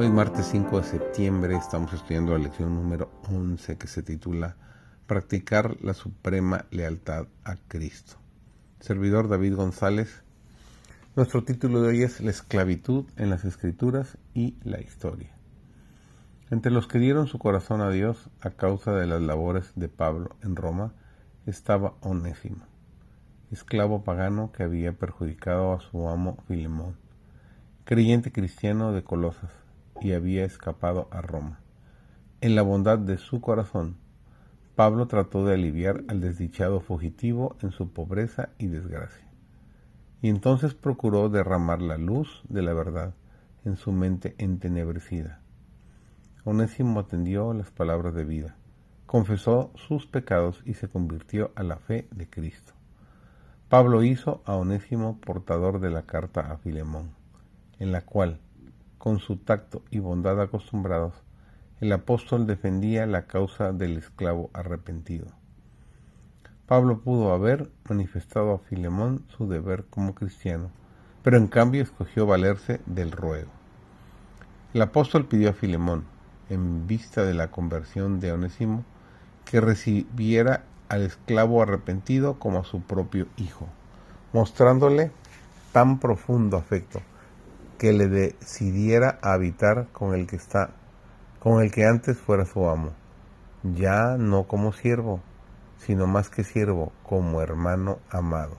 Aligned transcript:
Hoy 0.00 0.08
martes 0.08 0.46
5 0.46 0.78
de 0.78 0.84
septiembre 0.84 1.56
estamos 1.56 1.92
estudiando 1.92 2.32
la 2.32 2.44
lección 2.44 2.74
número 2.74 3.10
11 3.28 3.76
que 3.76 3.86
se 3.86 4.02
titula 4.02 4.56
Practicar 5.06 5.76
la 5.82 5.92
suprema 5.92 6.64
lealtad 6.70 7.26
a 7.44 7.56
Cristo. 7.68 8.16
Servidor 8.78 9.28
David 9.28 9.56
González. 9.56 10.22
Nuestro 11.16 11.44
título 11.44 11.82
de 11.82 11.88
hoy 11.88 12.02
es 12.02 12.22
La 12.22 12.30
esclavitud 12.30 13.04
en 13.18 13.28
las 13.28 13.44
escrituras 13.44 14.16
y 14.32 14.56
la 14.64 14.80
historia. 14.80 15.36
Entre 16.50 16.72
los 16.72 16.86
que 16.86 16.98
dieron 16.98 17.26
su 17.26 17.38
corazón 17.38 17.82
a 17.82 17.90
Dios 17.90 18.30
a 18.40 18.48
causa 18.48 18.94
de 18.94 19.06
las 19.06 19.20
labores 19.20 19.70
de 19.74 19.90
Pablo 19.90 20.34
en 20.42 20.56
Roma 20.56 20.94
estaba 21.44 21.92
Onésimo, 22.00 22.64
esclavo 23.50 24.02
pagano 24.02 24.50
que 24.50 24.62
había 24.62 24.94
perjudicado 24.94 25.74
a 25.74 25.80
su 25.82 26.08
amo 26.08 26.38
Filemón, 26.48 26.96
creyente 27.84 28.32
cristiano 28.32 28.94
de 28.94 29.04
Colosas 29.04 29.59
y 30.00 30.12
había 30.12 30.44
escapado 30.44 31.08
a 31.10 31.20
Roma. 31.20 31.60
En 32.40 32.54
la 32.54 32.62
bondad 32.62 32.98
de 32.98 33.18
su 33.18 33.40
corazón, 33.40 33.96
Pablo 34.74 35.06
trató 35.08 35.44
de 35.44 35.54
aliviar 35.54 36.04
al 36.08 36.20
desdichado 36.20 36.80
fugitivo 36.80 37.56
en 37.60 37.70
su 37.70 37.92
pobreza 37.92 38.48
y 38.58 38.66
desgracia. 38.66 39.26
Y 40.22 40.28
entonces 40.28 40.74
procuró 40.74 41.28
derramar 41.28 41.82
la 41.82 41.98
luz 41.98 42.42
de 42.48 42.62
la 42.62 42.72
verdad 42.72 43.14
en 43.64 43.76
su 43.76 43.92
mente 43.92 44.34
entenebrecida. 44.38 45.40
Onésimo 46.44 47.00
atendió 47.00 47.52
las 47.52 47.70
palabras 47.70 48.14
de 48.14 48.24
vida, 48.24 48.56
confesó 49.06 49.70
sus 49.74 50.06
pecados 50.06 50.62
y 50.64 50.74
se 50.74 50.88
convirtió 50.88 51.52
a 51.54 51.62
la 51.62 51.76
fe 51.76 52.08
de 52.10 52.28
Cristo. 52.28 52.72
Pablo 53.68 54.02
hizo 54.02 54.42
a 54.46 54.54
Onésimo 54.54 55.20
portador 55.20 55.80
de 55.80 55.90
la 55.90 56.02
carta 56.02 56.40
a 56.40 56.56
Filemón, 56.56 57.10
en 57.78 57.92
la 57.92 58.00
cual, 58.00 58.40
con 59.00 59.18
su 59.18 59.38
tacto 59.38 59.82
y 59.90 59.98
bondad 59.98 60.38
acostumbrados, 60.42 61.14
el 61.80 61.90
apóstol 61.90 62.46
defendía 62.46 63.06
la 63.06 63.22
causa 63.22 63.72
del 63.72 63.96
esclavo 63.96 64.50
arrepentido. 64.52 65.26
Pablo 66.66 67.00
pudo 67.00 67.32
haber 67.32 67.70
manifestado 67.88 68.52
a 68.52 68.58
Filemón 68.58 69.24
su 69.38 69.48
deber 69.48 69.86
como 69.88 70.14
cristiano, 70.14 70.70
pero 71.22 71.38
en 71.38 71.46
cambio 71.46 71.82
escogió 71.82 72.26
valerse 72.26 72.82
del 72.84 73.10
ruego. 73.10 73.50
El 74.74 74.82
apóstol 74.82 75.24
pidió 75.24 75.48
a 75.48 75.54
Filemón, 75.54 76.04
en 76.50 76.86
vista 76.86 77.24
de 77.24 77.32
la 77.32 77.50
conversión 77.50 78.20
de 78.20 78.32
Onésimo, 78.32 78.84
que 79.46 79.62
recibiera 79.62 80.64
al 80.90 81.04
esclavo 81.04 81.62
arrepentido 81.62 82.38
como 82.38 82.58
a 82.58 82.64
su 82.64 82.82
propio 82.82 83.28
hijo, 83.38 83.66
mostrándole 84.34 85.10
tan 85.72 86.00
profundo 86.00 86.58
afecto 86.58 87.00
que 87.80 87.94
le 87.94 88.08
decidiera 88.08 89.18
a 89.22 89.32
habitar 89.32 89.86
con 89.92 90.12
el 90.12 90.26
que 90.26 90.36
está, 90.36 90.68
con 91.38 91.62
el 91.62 91.72
que 91.72 91.86
antes 91.86 92.18
fuera 92.18 92.44
su 92.44 92.68
amo, 92.68 92.90
ya 93.62 94.18
no 94.18 94.46
como 94.46 94.74
siervo, 94.74 95.22
sino 95.78 96.06
más 96.06 96.28
que 96.28 96.44
siervo, 96.44 96.92
como 97.02 97.40
hermano 97.40 97.98
amado. 98.10 98.58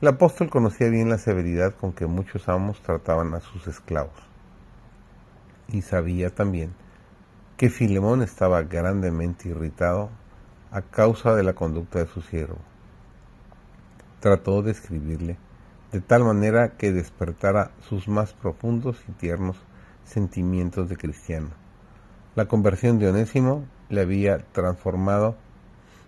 El 0.00 0.08
apóstol 0.08 0.50
conocía 0.50 0.88
bien 0.88 1.08
la 1.08 1.18
severidad 1.18 1.76
con 1.76 1.92
que 1.92 2.06
muchos 2.06 2.48
amos 2.48 2.82
trataban 2.82 3.34
a 3.34 3.40
sus 3.40 3.68
esclavos, 3.68 4.20
y 5.68 5.82
sabía 5.82 6.34
también 6.34 6.74
que 7.56 7.70
Filemón 7.70 8.22
estaba 8.22 8.62
grandemente 8.62 9.48
irritado 9.48 10.10
a 10.72 10.82
causa 10.82 11.36
de 11.36 11.44
la 11.44 11.52
conducta 11.52 12.00
de 12.00 12.08
su 12.08 12.20
siervo. 12.22 12.58
Trató 14.18 14.62
de 14.62 14.72
escribirle 14.72 15.36
de 15.92 16.00
tal 16.00 16.24
manera 16.24 16.76
que 16.76 16.92
despertara 16.92 17.70
sus 17.88 18.08
más 18.08 18.34
profundos 18.34 18.98
y 19.08 19.12
tiernos 19.12 19.56
sentimientos 20.04 20.88
de 20.88 20.96
cristiano. 20.96 21.50
La 22.34 22.46
conversión 22.46 22.98
de 22.98 23.08
Onésimo 23.08 23.64
le 23.88 24.02
había 24.02 24.38
transformado 24.52 25.36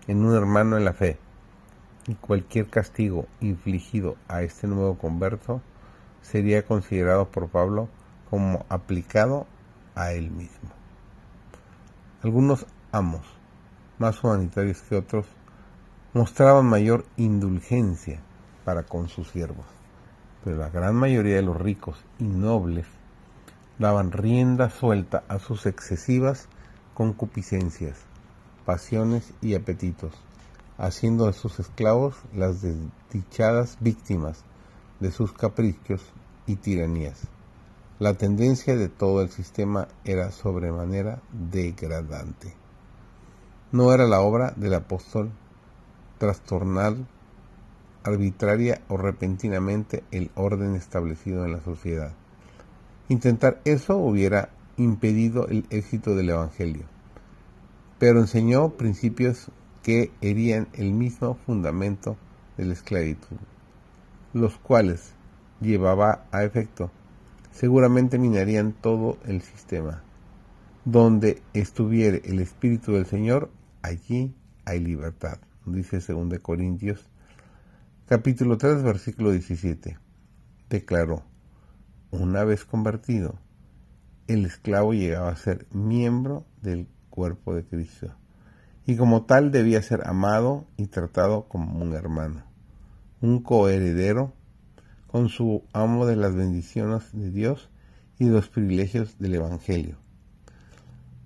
en 0.07 0.25
un 0.25 0.35
hermano 0.35 0.77
en 0.77 0.85
la 0.85 0.93
fe, 0.93 1.19
y 2.07 2.15
cualquier 2.15 2.69
castigo 2.69 3.27
infligido 3.41 4.17
a 4.29 4.43
este 4.43 4.67
nuevo 4.67 4.99
converso 4.99 5.63
sería 6.23 6.65
considerado 6.65 7.31
por 7.31 7.49
Pablo 7.49 7.89
como 8.29 8.67
aplicado 8.69 9.47
a 9.95 10.13
él 10.13 10.31
mismo. 10.31 10.71
Algunos 12.23 12.67
amos, 12.93 13.23
más 13.99 14.23
humanitarios 14.23 14.83
que 14.83 14.97
otros, 14.97 15.27
mostraban 16.13 16.67
mayor 16.67 17.07
indulgencia 17.17 18.21
para 18.65 18.85
con 18.85 19.09
sus 19.09 19.31
siervos. 19.31 19.67
Pero 20.45 20.57
la 20.57 20.71
gran 20.71 20.95
mayoría 20.95 21.37
de 21.37 21.43
los 21.43 21.57
ricos 21.57 21.97
y 22.19 22.25
nobles 22.25 22.87
daban 23.79 24.13
rienda 24.13 24.71
suelta 24.71 25.25
a 25.29 25.39
sus 25.39 25.67
excesivas 25.67 26.49
concupiscencias, 26.95 27.99
pasiones 28.67 29.33
y 29.41 29.55
apetitos, 29.55 30.13
haciendo 30.77 31.27
de 31.27 31.33
sus 31.33 31.59
esclavos 31.61 32.17
las 32.35 32.63
desdichadas 32.63 33.79
víctimas 33.81 34.45
de 35.01 35.11
sus 35.11 35.33
caprichos 35.33 36.03
y 36.47 36.57
tiranías. 36.57 37.23
La 37.99 38.15
tendencia 38.15 38.77
de 38.77 38.89
todo 38.89 39.23
el 39.23 39.31
sistema 39.31 39.89
era 40.05 40.31
sobremanera 40.31 41.21
degradante. 41.33 42.55
No 43.73 43.93
era 43.93 44.07
la 44.07 44.21
obra 44.21 44.53
del 44.57 44.75
apóstol 44.75 45.31
trastornar 46.19 46.97
arbitraria 48.05 48.81
o 48.89 48.97
repentinamente 48.97 50.05
el 50.11 50.31
orden 50.35 50.75
establecido 50.75 51.45
en 51.45 51.53
la 51.53 51.61
sociedad. 51.61 52.13
Intentar 53.09 53.61
eso 53.65 53.97
hubiera 53.97 54.51
impedido 54.77 55.49
el 55.49 55.67
éxito 55.71 56.15
del 56.15 56.31
Evangelio, 56.31 56.85
pero 57.99 58.21
enseñó 58.21 58.71
principios 58.71 59.51
que 59.83 60.13
herían 60.21 60.69
el 60.75 60.93
mismo 60.93 61.35
fundamento 61.47 62.17
de 62.57 62.67
la 62.67 62.73
esclavitud, 62.73 63.37
los 64.33 64.57
cuales 64.59 65.13
llevaba 65.61 66.27
a 66.31 66.45
efecto, 66.45 66.91
seguramente 67.51 68.19
minarían 68.19 68.73
todo 68.73 69.19
el 69.27 69.43
sistema. 69.43 70.03
Donde 70.85 71.43
estuviere 71.53 72.23
el 72.25 72.41
Espíritu 72.41 72.93
del 72.93 73.07
Señor, 73.07 73.51
allí 73.83 74.35
hay 74.65 74.81
libertad, 74.81 75.39
dice 75.67 75.99
2 75.99 76.39
Corintios 76.41 77.11
Capítulo 78.11 78.59
3, 78.59 78.83
versículo 78.83 79.31
17. 79.31 79.97
Declaró, 80.69 81.23
una 82.11 82.43
vez 82.43 82.65
convertido, 82.65 83.39
el 84.27 84.47
esclavo 84.47 84.95
llegaba 84.95 85.29
a 85.29 85.37
ser 85.37 85.69
miembro 85.71 86.45
del 86.61 86.89
cuerpo 87.09 87.55
de 87.55 87.65
Cristo, 87.65 88.13
y 88.85 88.97
como 88.97 89.27
tal 89.27 89.53
debía 89.53 89.81
ser 89.81 90.09
amado 90.09 90.67
y 90.77 90.89
tratado 90.89 91.47
como 91.47 91.81
un 91.81 91.95
hermano, 91.95 92.43
un 93.21 93.45
coheredero 93.45 94.33
con 95.07 95.29
su 95.29 95.63
amo 95.73 96.05
de 96.05 96.17
las 96.17 96.35
bendiciones 96.35 97.13
de 97.13 97.31
Dios 97.31 97.71
y 98.19 98.25
los 98.25 98.49
privilegios 98.49 99.21
del 99.21 99.37
Evangelio. 99.37 99.99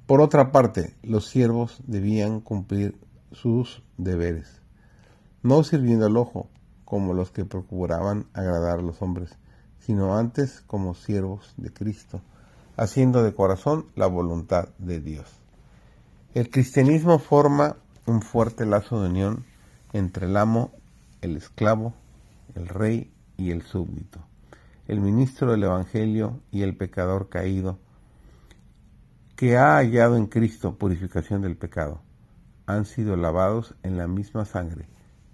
Por 0.05 0.21
otra 0.21 0.53
parte, 0.53 0.95
los 1.03 1.29
siervos 1.29 1.83
debían 1.87 2.43
cumplir 2.43 2.99
sus 3.33 3.83
deberes, 3.97 4.61
no 5.43 5.65
sirviendo 5.65 6.05
al 6.05 6.19
ojo, 6.19 6.51
como 6.85 7.15
los 7.15 7.31
que 7.31 7.45
procuraban 7.45 8.27
agradar 8.33 8.79
a 8.79 8.83
los 8.83 9.01
hombres, 9.03 9.37
sino 9.81 10.17
antes 10.17 10.63
como 10.67 10.95
siervos 10.95 11.55
de 11.57 11.73
Cristo, 11.73 12.21
haciendo 12.77 13.23
de 13.23 13.35
corazón 13.35 13.87
la 13.95 14.07
voluntad 14.07 14.69
de 14.79 15.01
Dios. 15.01 15.27
El 16.35 16.51
cristianismo 16.51 17.19
forma 17.19 17.77
un 18.07 18.23
fuerte 18.23 18.67
lazo 18.67 19.01
de 19.01 19.09
unión 19.09 19.45
entre 19.93 20.27
el 20.27 20.37
amo, 20.37 20.73
el 21.23 21.37
esclavo, 21.37 21.95
el 22.55 22.69
rey 22.69 23.13
y 23.37 23.51
el 23.51 23.63
súbdito, 23.63 24.21
el 24.89 25.01
ministro 25.01 25.53
del 25.53 25.65
Evangelio 25.65 26.41
y 26.51 26.63
el 26.63 26.77
pecador 26.77 27.29
caído, 27.29 27.79
que 29.37 29.57
ha 29.57 29.77
hallado 29.77 30.17
en 30.17 30.27
Cristo 30.27 30.77
purificación 30.77 31.43
del 31.43 31.57
pecado, 31.57 32.01
han 32.67 32.85
sido 32.85 33.17
lavados 33.17 33.75
en 33.83 33.97
la 33.97 34.07
misma 34.07 34.45
sangre 34.45 34.87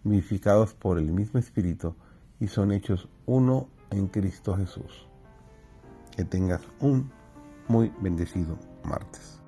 vivificados 0.04 0.74
por 0.74 0.98
el 0.98 1.10
mismo 1.12 1.38
Espíritu 1.38 1.94
y 2.38 2.48
son 2.48 2.72
hechos 2.72 3.08
uno 3.26 3.68
en 3.90 4.06
Cristo 4.08 4.56
Jesús. 4.56 5.06
Que 6.16 6.24
tengas 6.24 6.62
un 6.80 7.10
muy 7.68 7.92
bendecido 8.00 8.58
martes. 8.84 9.39